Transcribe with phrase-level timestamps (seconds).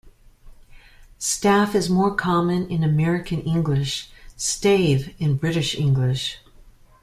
[1.19, 6.39] "Staff" is more common in American English, "stave" in British English.